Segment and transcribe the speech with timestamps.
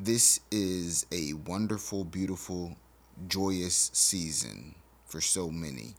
[0.00, 2.76] This is a wonderful, beautiful,
[3.26, 5.94] joyous season for so many.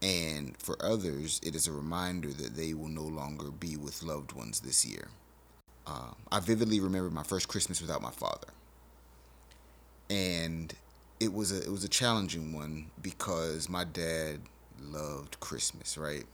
[0.00, 4.30] And for others, it is a reminder that they will no longer be with loved
[4.30, 5.08] ones this year.
[5.88, 8.46] Uh, I vividly remember my first Christmas without my father.
[10.08, 10.72] And
[11.18, 14.38] it was a it was a challenging one because my dad
[14.80, 16.26] loved Christmas, right?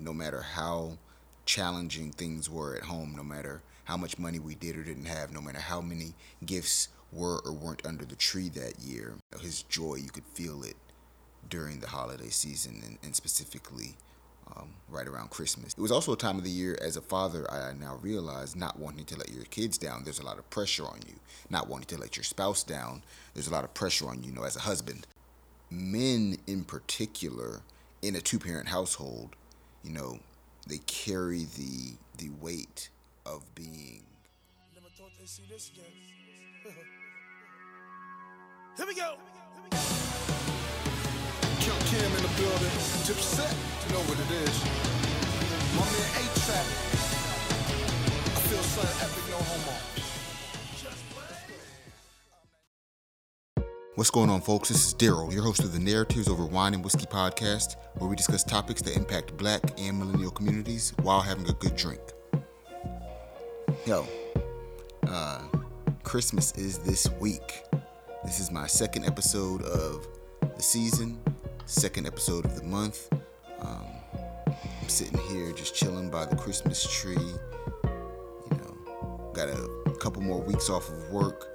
[0.00, 0.98] No matter how
[1.44, 5.32] challenging things were at home, no matter how much money we did or didn't have,
[5.32, 6.14] no matter how many
[6.44, 10.76] gifts were or weren't under the tree that year, his joy, you could feel it
[11.48, 13.96] during the holiday season and, and specifically
[14.56, 15.72] um, right around Christmas.
[15.72, 18.78] It was also a time of the year as a father, I now realize not
[18.78, 21.14] wanting to let your kids down, there's a lot of pressure on you.
[21.48, 24.34] Not wanting to let your spouse down, there's a lot of pressure on you, you
[24.34, 25.06] know, as a husband.
[25.70, 27.62] Men in particular,
[28.02, 29.36] in a two parent household,
[29.84, 30.18] you know,
[30.66, 32.88] they carry the the weight
[33.26, 34.04] of being.
[34.74, 35.92] Never thought they'd see this again.
[38.76, 39.16] Here we go.
[41.60, 42.70] Kill Kim in the building.
[43.04, 44.54] Tip set to know what it is.
[45.74, 46.66] My man A-Trap.
[48.36, 49.74] I feel something epic, no homo.
[53.96, 54.68] What's going on, folks?
[54.68, 58.14] This is Daryl, your host of the Narratives Over Wine and Whiskey podcast, where we
[58.14, 62.02] discuss topics that impact black and millennial communities while having a good drink.
[63.86, 64.04] Yo,
[65.06, 65.38] uh,
[66.02, 67.62] Christmas is this week.
[68.24, 70.08] This is my second episode of
[70.56, 71.20] the season,
[71.66, 73.08] second episode of the month.
[73.60, 73.86] Um,
[74.48, 77.14] I'm sitting here just chilling by the Christmas tree.
[77.14, 81.46] You know, got a couple more weeks off of work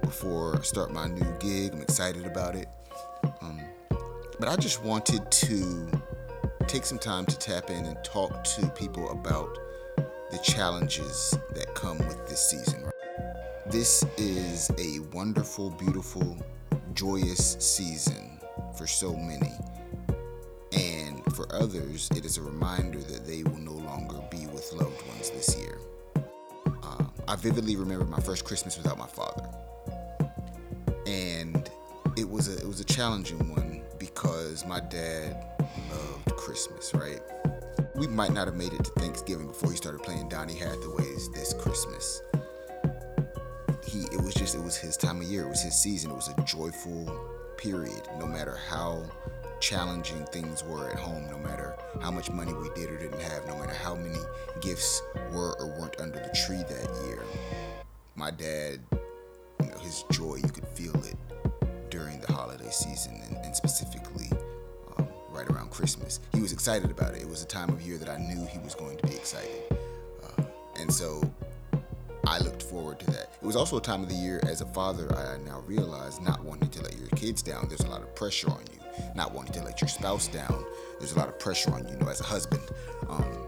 [0.00, 1.74] before I start my new gig.
[1.74, 2.68] I'm excited about it.
[3.42, 3.60] Um,
[4.40, 5.86] but I just wanted to
[6.66, 9.58] take some time to tap in and talk to people about
[10.34, 12.84] the challenges that come with this season.
[13.66, 16.44] This is a wonderful, beautiful,
[16.92, 18.40] joyous season
[18.76, 19.52] for so many.
[20.72, 25.06] And for others, it is a reminder that they will no longer be with loved
[25.06, 25.78] ones this year.
[26.82, 29.48] Uh, I vividly remember my first Christmas without my father
[31.06, 31.70] and
[32.16, 35.44] it was a it was a challenging one because my dad
[35.90, 37.20] loved Christmas, right?
[37.94, 41.54] We might not have made it to Thanksgiving before he started playing Donny Hathaway's This
[41.54, 42.22] Christmas.
[43.86, 46.14] He it was just it was his time of year, it was his season, it
[46.14, 47.06] was a joyful
[47.56, 49.04] period, no matter how
[49.60, 53.46] challenging things were at home, no matter how much money we did or didn't have,
[53.46, 54.18] no matter how many
[54.60, 55.00] gifts
[55.32, 57.22] were or weren't under the tree that year.
[58.16, 58.80] My dad
[59.60, 61.16] you know, his joy, you could feel it
[61.90, 64.28] during the holiday season and, and specifically
[65.34, 66.20] right around Christmas.
[66.32, 67.22] He was excited about it.
[67.22, 69.62] It was a time of year that I knew he was going to be excited.
[70.22, 70.42] Uh,
[70.78, 71.22] and so
[72.26, 73.30] I looked forward to that.
[73.42, 76.42] It was also a time of the year as a father, I now realize not
[76.44, 78.78] wanting to let your kids down, there's a lot of pressure on you.
[79.14, 80.64] Not wanting to let your spouse down,
[80.98, 82.62] there's a lot of pressure on you, you know, as a husband.
[83.08, 83.46] Um,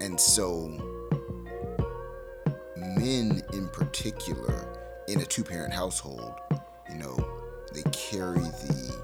[0.00, 0.68] and so
[2.76, 4.68] men in particular
[5.08, 6.34] in a two parent household,
[6.90, 7.16] you know,
[7.72, 9.03] they carry the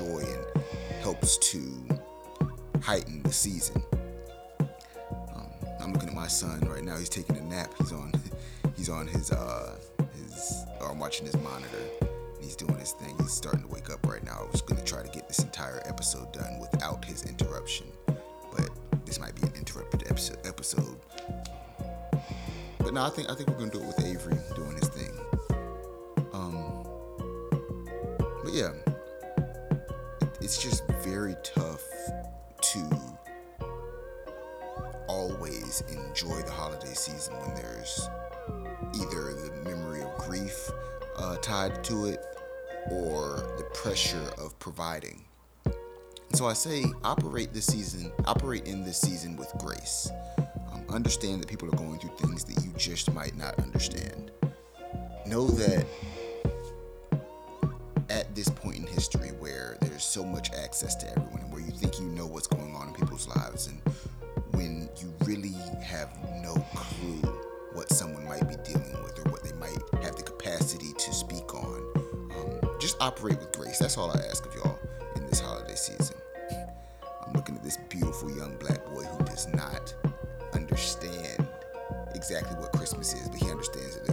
[0.00, 0.64] joy and
[1.02, 1.60] helps to
[2.82, 3.82] heighten the season.
[5.34, 5.50] Um,
[5.80, 6.96] I'm looking at my son right now.
[6.96, 7.72] He's taking a nap.
[7.78, 8.12] He's on
[8.76, 9.76] he's on his uh
[10.14, 11.84] his or I'm watching his monitor.
[12.40, 13.14] He's doing his thing.
[13.18, 14.44] He's starting to wake up right now.
[14.46, 17.86] I was gonna try to get this entire episode done without his interruption
[18.56, 18.70] but
[19.06, 20.96] this might be an interrupted episode.
[22.78, 25.12] But no, I think I think we're gonna do it with Avery doing his thing.
[26.32, 26.86] Um,
[28.42, 28.72] but yeah,
[30.50, 31.80] it's just very tough
[32.60, 32.84] to
[35.06, 38.08] always enjoy the holiday season when there's
[38.94, 40.68] either the memory of grief
[41.18, 42.26] uh, tied to it
[42.90, 45.24] or the pressure of providing.
[46.32, 50.10] So I say operate this season, operate in this season with grace.
[50.72, 54.32] Um, understand that people are going through things that you just might not understand.
[55.26, 55.86] Know that
[58.08, 61.70] at this point in history where there's so much access to everyone and where you
[61.72, 63.78] think you know what's going on in people's lives and
[64.52, 65.52] when you really
[65.82, 66.08] have
[66.42, 67.20] no clue
[67.74, 71.54] what someone might be dealing with or what they might have the capacity to speak
[71.54, 71.82] on,
[72.34, 73.78] um, just operate with grace.
[73.78, 74.78] That's all I ask of y'all
[75.16, 76.16] in this holiday season
[77.26, 79.94] I'm looking at this beautiful young black boy who does not
[80.54, 81.46] understand
[82.14, 84.06] exactly what Christmas is, but he understands that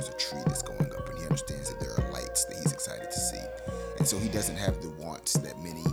[4.07, 5.83] so he doesn't have the wants that many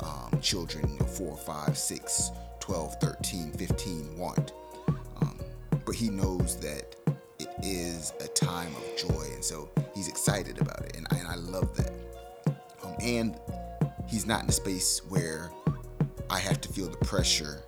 [0.00, 4.52] um, children, you know, 4, 5, 6, 12, 13, 15 want.
[5.20, 5.38] Um,
[5.84, 6.96] but he knows that
[7.38, 11.36] it is a time of joy, and so he's excited about it, and, and I
[11.36, 11.92] love that.
[12.82, 13.38] Um, and
[14.08, 15.50] he's not in a space where
[16.28, 17.62] I have to feel the pressure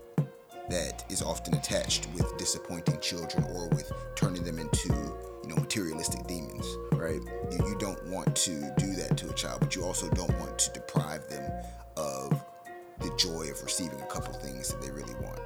[0.68, 4.92] that is often attached with disappointing children or with turning them into
[5.54, 6.66] know materialistic demons
[7.02, 7.20] right?
[7.50, 10.58] You, you don't want to do that to a child but you also don't want
[10.58, 11.50] to deprive them
[11.96, 12.40] of
[13.00, 15.40] the joy of receiving a couple things that they really want.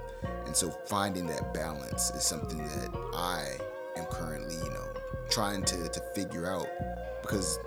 [0.45, 3.57] And so finding that balance is something that i
[3.97, 4.87] am currently you know
[5.31, 6.69] trying to, to figure out
[7.23, 7.59] because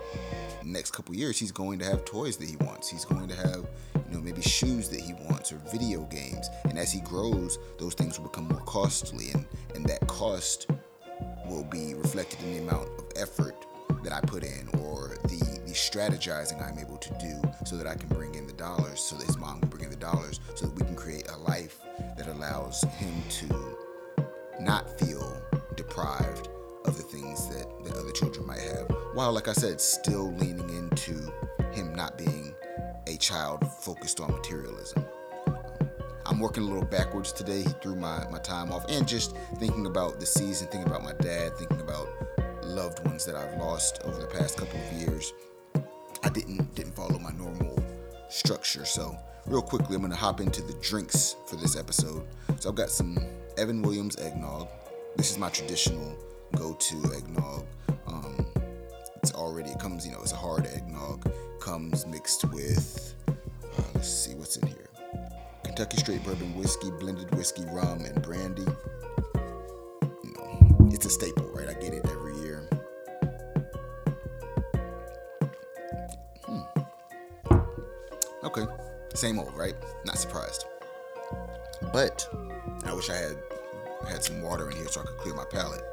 [0.63, 2.87] next couple years he's going to have toys that he wants.
[2.89, 3.67] He's going to have
[4.07, 6.47] you know maybe shoes that he wants or video games.
[6.65, 9.31] And as he grows those things will become more costly.
[9.33, 10.67] And and that cost
[11.49, 13.55] will be reflected in the amount of effort
[14.03, 17.93] that I put in or the the strategizing I'm able to do so that I
[17.93, 20.65] can bring in the dollars so that his mom can bring in the dollars so
[20.65, 21.79] that we can create a life
[22.17, 23.77] that allows him to
[24.59, 25.39] not feel
[25.75, 26.49] deprived
[26.85, 30.69] of the things that, that other children might have while like I said still leaning
[30.69, 31.31] into
[31.71, 32.55] him not being
[33.05, 35.05] a child focused on materialism.
[36.29, 40.19] I'm working a little backwards today through my, my time off and just thinking about
[40.19, 42.07] the season, thinking about my dad, thinking about
[42.63, 45.33] loved ones that I've lost over the past couple of years.
[46.21, 47.83] I didn't didn't follow my normal
[48.29, 48.85] structure.
[48.85, 49.17] So
[49.47, 52.27] real quickly, I'm gonna hop into the drinks for this episode.
[52.59, 53.17] So I've got some
[53.57, 54.67] Evan Williams eggnog.
[55.15, 56.15] This is my traditional
[56.55, 57.65] go-to eggnog.
[58.05, 58.45] Um,
[59.15, 61.27] it's already it comes, you know, it's a hard eggnog.
[61.59, 63.33] Comes mixed with uh,
[63.95, 64.78] let's see what's in here.
[65.79, 68.65] Kentucky straight bourbon whiskey, blended whiskey, rum, and brandy.
[70.23, 71.69] You know, it's a staple, right?
[71.69, 72.69] I get it every year.
[76.43, 76.59] Hmm.
[78.43, 78.65] Okay,
[79.13, 79.73] same old, right?
[80.03, 80.65] Not surprised.
[81.93, 82.27] But
[82.83, 83.37] I wish I had
[84.05, 85.85] had some water in here so I could clear my palate.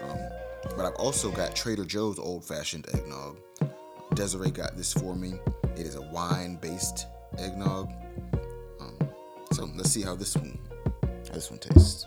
[0.00, 0.18] Um,
[0.76, 3.38] but I've also got Trader Joe's old fashioned eggnog.
[4.14, 5.34] Desiree got this for me.
[5.76, 7.06] It is a wine based
[7.38, 7.88] eggnog.
[9.52, 10.58] So let's see how this one
[11.28, 12.06] how this one tastes.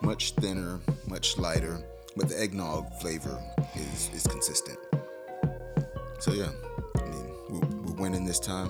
[0.00, 0.78] Much thinner,
[1.08, 1.80] much lighter,
[2.16, 3.36] but the eggnog flavor
[3.74, 4.78] is is consistent.
[6.20, 6.50] So yeah,
[6.96, 8.68] I mean we're, we're winning this time.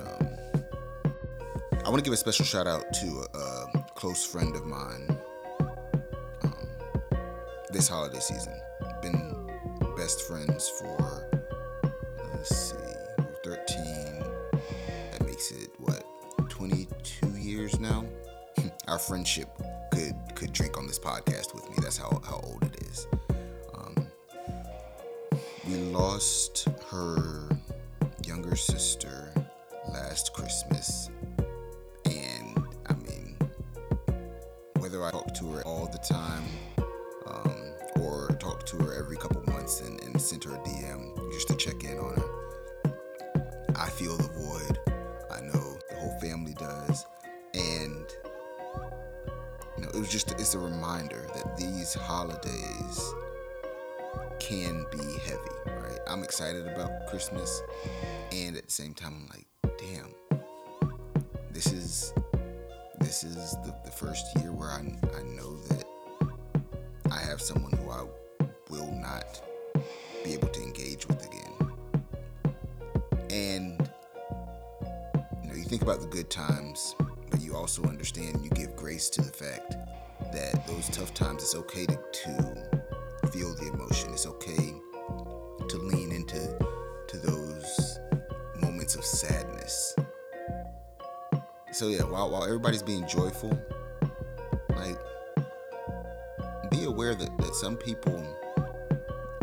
[0.00, 0.28] Um,
[1.84, 5.13] I want to give a special shout out to a, a close friend of mine
[7.74, 8.52] this holiday season.
[9.02, 9.50] Been
[9.96, 11.28] best friends for
[12.32, 12.76] let's see,
[13.42, 13.84] 13.
[15.10, 16.04] That makes it what
[16.48, 18.04] 22 years now.
[18.86, 19.48] Our friendship
[19.92, 21.74] could could drink on this podcast with me.
[21.82, 23.08] That's how how old it is.
[23.74, 24.06] Um,
[25.66, 27.48] we lost her
[28.24, 29.34] younger sister
[29.92, 31.10] last Christmas,
[32.04, 32.56] and
[32.86, 33.36] I mean,
[34.78, 36.44] whether I talk to her all the time
[38.44, 41.82] talk to her every couple months and, and send her a DM just to check
[41.82, 42.94] in on her,
[43.74, 44.78] I feel the void.
[45.30, 47.06] I know the whole family does,
[47.54, 48.04] and
[49.76, 53.14] you know, it was just it's a reminder that these holidays
[54.40, 55.98] can be heavy, right?
[56.06, 57.62] I'm excited about Christmas,
[58.30, 60.14] and at the same time, I'm like, damn,
[61.50, 62.12] this is
[63.00, 65.84] this is the, the first year where I, I know that
[67.10, 68.04] I have someone who I
[68.74, 69.40] will not
[70.24, 72.54] be able to engage with again.
[73.30, 73.88] And
[75.42, 76.94] you know, you think about the good times,
[77.30, 79.76] but you also understand you give grace to the fact
[80.32, 84.10] that those tough times it's okay to, to feel the emotion.
[84.12, 84.74] It's okay
[85.68, 86.56] to lean into
[87.08, 87.98] to those
[88.60, 89.94] moments of sadness.
[91.72, 93.50] So yeah, while while everybody's being joyful,
[94.70, 94.98] like
[96.70, 98.24] be aware that, that some people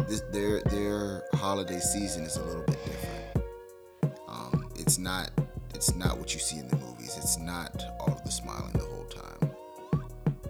[0.08, 3.46] this their their holiday season is a little bit different.
[4.28, 5.32] Um, it's not
[5.74, 7.16] it's not what you see in the movies.
[7.18, 9.52] It's not all of the smiling the whole time.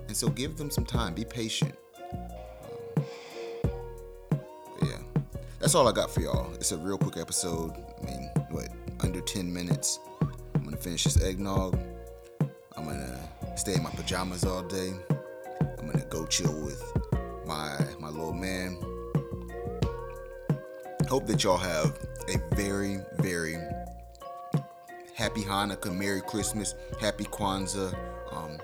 [0.07, 1.13] And so give them some time.
[1.13, 1.73] Be patient.
[2.11, 3.05] Um,
[4.81, 4.97] yeah,
[5.59, 6.53] that's all I got for y'all.
[6.55, 7.71] It's a real quick episode.
[7.71, 8.67] I mean, what
[9.03, 9.99] under 10 minutes.
[10.55, 11.79] I'm gonna finish this eggnog.
[12.75, 13.19] I'm gonna
[13.55, 14.93] stay in my pajamas all day.
[15.79, 16.83] I'm gonna go chill with
[17.45, 18.77] my my little man.
[21.07, 21.97] Hope that y'all have
[22.29, 23.57] a very very
[25.13, 27.93] happy Hanukkah, Merry Christmas, Happy Kwanzaa.
[28.31, 28.57] Um,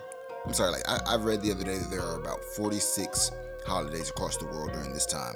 [0.45, 3.31] I'm sorry, like I, I read the other day that there are about 46
[3.65, 5.35] holidays across the world during this time.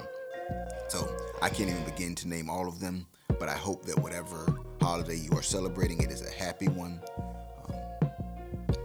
[0.88, 3.06] So I can't even begin to name all of them,
[3.38, 7.00] but I hope that whatever holiday you are celebrating, it is a happy one.
[7.68, 8.10] Um,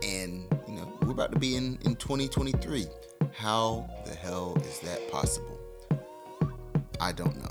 [0.03, 2.87] and you know, we're about to be in in 2023.
[3.33, 5.57] How the hell is that possible?
[6.99, 7.46] I don't know.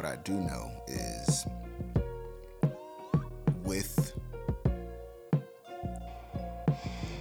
[0.00, 1.46] What I do know is
[3.64, 4.14] with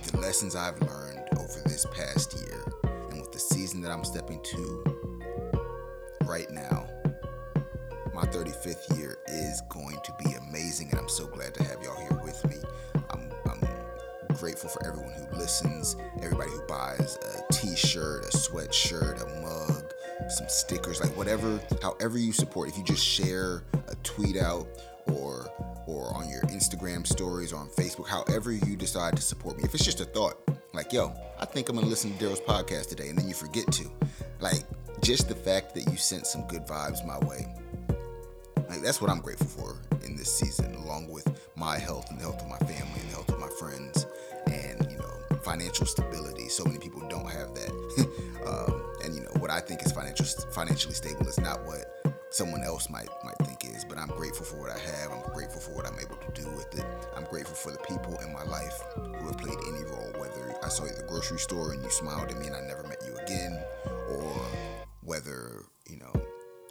[0.04, 2.64] the lessons I've learned over this past year
[3.10, 4.84] and with the season that I'm stepping to
[6.24, 6.88] right now,
[8.16, 12.00] my 35th year is going to be amazing, and I'm so glad to have y'all
[12.00, 12.56] here with me.
[13.10, 13.60] I'm, I'm
[14.38, 19.94] grateful for everyone who listens, everybody who buys a t shirt, a sweatshirt, a mug,
[20.28, 22.70] some stickers, like whatever, however you support.
[22.70, 24.68] If you just share a tweet out
[25.14, 25.50] or
[25.88, 29.64] or on your Instagram stories or on Facebook, however you decide to support me.
[29.64, 30.38] If it's just a thought,
[30.74, 33.72] like, yo, I think I'm gonna listen to Daryl's podcast today, and then you forget
[33.74, 33.92] to.
[34.40, 34.64] Like,
[35.02, 37.48] just the fact that you sent some good vibes my way.
[38.70, 42.24] Like, that's what I'm grateful for in this season, along with my health and the
[42.24, 44.06] health of my family and the health of my friends
[44.46, 46.50] and, you know, financial stability.
[46.50, 47.72] So many people don't have that.
[48.48, 51.86] um, and, you know, what I think is financial, financially stable is not what
[52.32, 55.12] someone else might might think is but i'm grateful for what i have.
[55.12, 56.86] I'm grateful for what i'm able to do with it.
[57.18, 60.70] I'm grateful for the people in my life who have played any role whether i
[60.70, 63.02] saw you at the grocery store and you smiled at me and i never met
[63.04, 63.60] you again
[64.10, 64.32] or
[65.02, 66.14] whether you know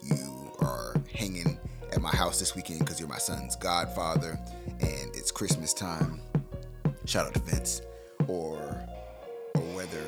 [0.01, 1.59] you are hanging
[1.93, 4.39] at my house this weekend because you're my son's godfather
[4.81, 6.21] and it's christmas time.
[7.05, 7.83] Shout out to vince.
[8.29, 8.59] Or
[9.55, 10.05] or whether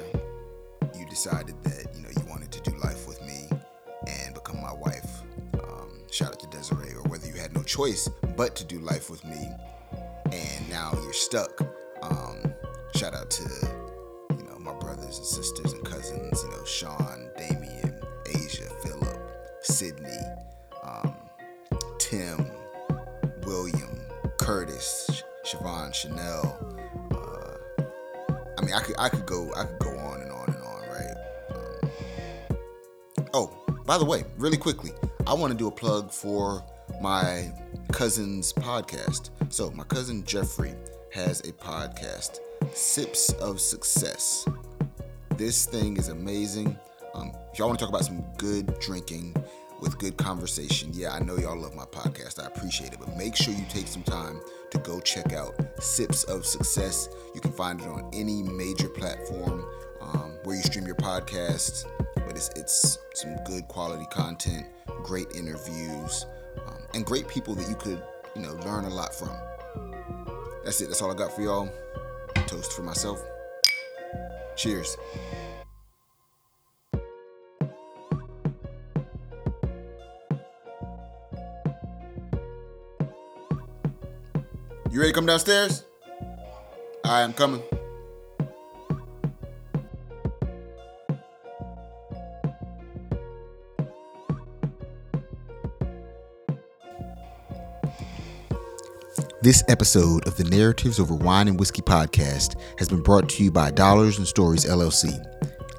[0.96, 1.79] you decided that
[7.70, 9.48] choice but to do life with me
[10.32, 11.60] and now you're stuck.
[12.02, 12.52] Um,
[12.96, 13.44] shout out to
[14.36, 17.94] you know my brothers and sisters and cousins, you know Sean, Damien,
[18.26, 19.16] Asia, Philip,
[19.60, 20.18] Sydney,
[20.82, 21.14] um,
[22.00, 22.50] Tim,
[23.46, 24.00] William,
[24.38, 26.76] Curtis, Siobhan, Chanel.
[27.12, 27.82] Uh,
[28.58, 30.82] I mean, I could I could go I could go on and on and on,
[30.88, 31.14] right?
[31.54, 31.90] Um,
[33.32, 34.90] oh, by the way, really quickly,
[35.24, 36.64] I want to do a plug for
[37.00, 37.52] my
[37.92, 39.30] cousin's podcast.
[39.48, 40.74] So, my cousin Jeffrey
[41.12, 42.38] has a podcast,
[42.72, 44.46] Sips of Success.
[45.36, 46.78] This thing is amazing.
[47.14, 49.34] Um, if y'all want to talk about some good drinking
[49.80, 52.42] with good conversation, yeah, I know y'all love my podcast.
[52.42, 52.98] I appreciate it.
[53.00, 57.08] But make sure you take some time to go check out Sips of Success.
[57.34, 59.64] You can find it on any major platform
[60.00, 61.86] um, where you stream your podcast.
[62.14, 64.66] But it's, it's some good quality content
[65.02, 66.26] great interviews,
[66.94, 68.02] and great people that you could,
[68.34, 69.30] you know, learn a lot from.
[70.64, 70.86] That's it.
[70.86, 71.70] That's all I got for y'all.
[72.46, 73.22] Toast for myself.
[74.56, 74.96] Cheers.
[84.90, 85.84] You ready to come downstairs?
[87.04, 87.62] I am coming.
[99.42, 103.50] This episode of the Narratives Over Wine and Whiskey podcast has been brought to you
[103.50, 105.18] by Dollars and Stories LLC,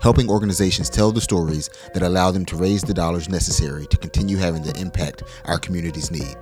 [0.01, 4.37] helping organizations tell the stories that allow them to raise the dollars necessary to continue
[4.37, 6.35] having the impact our communities need.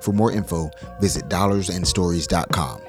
[0.00, 0.70] For more info,
[1.00, 2.82] visit dollarsandstories.com.